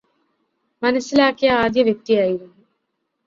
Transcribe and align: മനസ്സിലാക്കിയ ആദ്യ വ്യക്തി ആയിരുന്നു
മനസ്സിലാക്കിയ 0.81 1.49
ആദ്യ 1.57 1.81
വ്യക്തി 1.83 2.13
ആയിരുന്നു 2.15 2.57